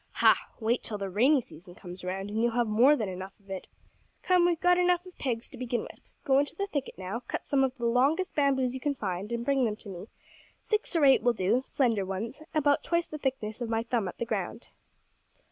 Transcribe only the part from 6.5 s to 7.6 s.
the thicket now; cut